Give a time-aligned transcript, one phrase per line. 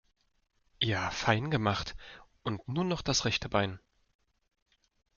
[0.79, 1.95] Ja fein gemacht,
[2.41, 3.77] und nun noch das rechte Bein.